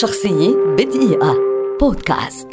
شخصية 0.00 0.56
بدقيقة. 0.78 1.36
بودكاست. 1.80 2.48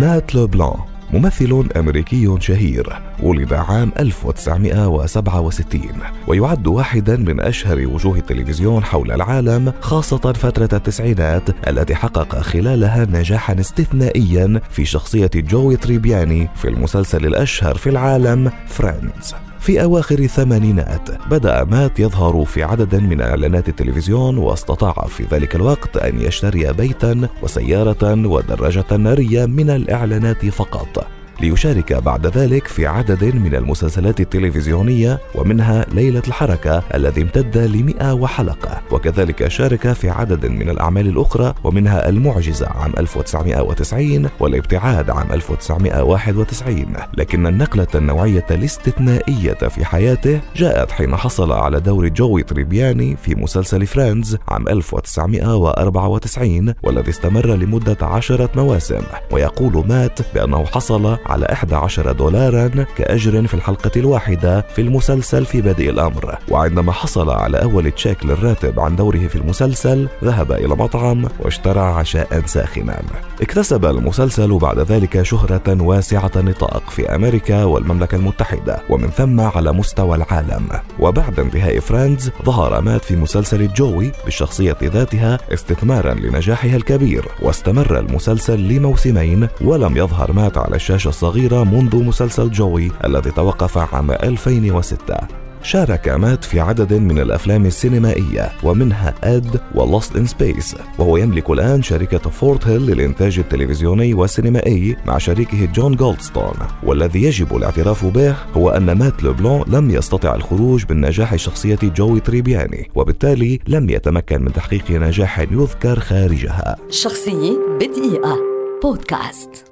مات 0.00 0.34
لوبلان 0.34 0.95
ممثل 1.16 1.68
أمريكي 1.76 2.36
شهير 2.40 2.98
ولد 3.22 3.52
عام 3.52 3.92
1967 3.98 5.80
ويعد 6.26 6.66
واحدا 6.66 7.16
من 7.16 7.40
أشهر 7.40 7.86
وجوه 7.86 8.16
التلفزيون 8.16 8.84
حول 8.84 9.12
العالم 9.12 9.72
خاصة 9.80 10.32
فترة 10.32 10.68
التسعينات 10.72 11.68
التي 11.68 11.94
حقق 11.94 12.38
خلالها 12.38 13.04
نجاحا 13.04 13.60
استثنائيا 13.60 14.60
في 14.70 14.84
شخصية 14.84 15.30
جوي 15.34 15.76
تريبياني 15.76 16.48
في 16.56 16.68
المسلسل 16.68 17.26
الأشهر 17.26 17.74
في 17.74 17.90
العالم 17.90 18.52
فريندز. 18.66 19.34
في 19.66 19.82
أواخر 19.82 20.18
الثمانينات 20.18 21.08
بدأ 21.30 21.64
مات 21.64 22.00
يظهر 22.00 22.44
في 22.44 22.62
عدد 22.62 22.94
من 22.94 23.20
إعلانات 23.20 23.68
التلفزيون 23.68 24.38
واستطاع 24.38 24.92
في 24.92 25.24
ذلك 25.32 25.54
الوقت 25.54 25.96
أن 25.96 26.20
يشتري 26.20 26.72
بيتا 26.72 27.28
وسيارة 27.42 28.26
ودراجة 28.26 28.96
نارية 28.96 29.46
من 29.46 29.70
الإعلانات 29.70 30.46
فقط. 30.46 31.05
ليشارك 31.40 31.92
بعد 31.92 32.26
ذلك 32.26 32.66
في 32.66 32.86
عدد 32.86 33.24
من 33.24 33.54
المسلسلات 33.54 34.20
التلفزيونية 34.20 35.18
ومنها 35.34 35.86
ليلة 35.92 36.22
الحركة 36.28 36.82
الذي 36.94 37.22
امتد 37.22 37.58
لمئة 37.58 38.26
حلقة 38.26 38.82
وكذلك 38.90 39.48
شارك 39.48 39.92
في 39.92 40.10
عدد 40.10 40.46
من 40.46 40.70
الأعمال 40.70 41.06
الأخرى 41.06 41.54
ومنها 41.64 42.08
المعجزة 42.08 42.68
عام 42.68 42.92
1990 42.98 44.28
والابتعاد 44.40 45.10
عام 45.10 45.32
1991 45.32 46.86
لكن 47.14 47.46
النقلة 47.46 47.86
النوعية 47.94 48.46
الاستثنائية 48.50 49.52
في 49.54 49.84
حياته 49.84 50.40
جاءت 50.56 50.90
حين 50.90 51.16
حصل 51.16 51.52
على 51.52 51.80
دور 51.80 52.08
جوي 52.08 52.42
تريبياني 52.42 53.16
في 53.16 53.34
مسلسل 53.34 53.86
فريندز 53.86 54.38
عام 54.48 54.68
1994 54.68 56.74
والذي 56.82 57.10
استمر 57.10 57.46
لمدة 57.46 58.06
عشرة 58.06 58.50
مواسم. 58.56 59.00
ويقول 59.30 59.84
مات 59.88 60.18
بأنه 60.34 60.64
حصل 60.64 61.16
على 61.26 61.46
11 61.52 62.12
دولارا 62.12 62.70
كأجر 62.96 63.46
في 63.46 63.54
الحلقة 63.54 63.90
الواحدة 63.96 64.60
في 64.60 64.82
المسلسل 64.82 65.44
في 65.46 65.62
بدء 65.62 65.90
الأمر. 65.90 66.38
وعندما 66.48 66.92
حصل 66.92 67.30
على 67.30 67.62
أول 67.62 67.90
تشيك 67.90 68.26
للراتب 68.26 68.80
عن 68.80 68.96
دوره 68.96 69.26
في 69.26 69.36
المسلسل 69.36 70.08
ذهب 70.24 70.52
إلى 70.52 70.68
مطعم 70.68 71.28
واشترى 71.40 71.80
عشاء 71.80 72.42
ساخنا. 72.46 73.02
اكتسب 73.42 73.84
المسلسل 73.84 74.58
بعد 74.58 74.78
ذلك 74.78 75.22
شهرة 75.22 75.82
واسعة 75.82 76.30
النطاق 76.36 76.90
في 76.90 77.14
أمريكا 77.14 77.64
والمملكة 77.64 78.16
المتحدة 78.16 78.78
ومن 78.90 79.08
ثم 79.08 79.40
على 79.40 79.72
مستوى 79.72 80.16
العالم. 80.16 80.68
وبعد 81.00 81.40
انتهاء 81.40 81.80
فريندز 81.80 82.30
ظهر 82.44 82.80
مات 82.80 83.04
في 83.04 83.16
مسلسل 83.16 83.72
جوي 83.72 84.12
بالشخصية 84.24 84.76
ذاتها 84.82 85.38
استثمارا 85.52 86.14
لنجاحها 86.14 86.76
الكبير. 86.76 87.24
واستمر 87.42 87.98
المسلسل 87.98 88.68
لموسمين 88.68 89.48
ولم 89.60 89.96
يظهر 89.96 90.32
مات 90.32 90.58
على 90.58 90.76
الشاشة 90.76 91.08
الصغيرة 91.16 91.64
منذ 91.64 92.04
مسلسل 92.04 92.50
جوي 92.50 92.90
الذي 93.04 93.30
توقف 93.30 93.78
عام 93.94 94.10
2006 94.10 95.16
شارك 95.62 96.08
مات 96.08 96.44
في 96.44 96.60
عدد 96.60 96.92
من 96.92 97.18
الأفلام 97.18 97.66
السينمائية 97.66 98.52
ومنها 98.62 99.14
أد 99.24 99.60
ولوست 99.74 100.16
إن 100.16 100.26
سبيس 100.26 100.76
وهو 100.98 101.16
يملك 101.16 101.50
الآن 101.50 101.82
شركة 101.82 102.18
فورت 102.18 102.66
هيل 102.66 102.82
للإنتاج 102.82 103.38
التلفزيوني 103.38 104.14
والسينمائي 104.14 104.96
مع 105.06 105.18
شريكه 105.18 105.64
جون 105.64 105.96
جولدستون. 105.96 106.54
والذي 106.82 107.22
يجب 107.22 107.56
الاعتراف 107.56 108.04
به 108.04 108.34
هو 108.54 108.70
أن 108.70 108.92
مات 108.92 109.22
لوبلون 109.22 109.64
لم 109.68 109.90
يستطع 109.90 110.34
الخروج 110.34 110.84
من 110.90 111.00
نجاح 111.00 111.36
شخصية 111.36 111.78
جوي 111.82 112.20
تريبياني 112.20 112.90
وبالتالي 112.94 113.60
لم 113.68 113.90
يتمكن 113.90 114.42
من 114.42 114.52
تحقيق 114.52 114.90
نجاح 114.90 115.38
يذكر 115.38 116.00
خارجها. 116.00 116.76
شخصية 116.90 117.58
بدقيقة. 117.80 118.36
بودكاست. 118.82 119.65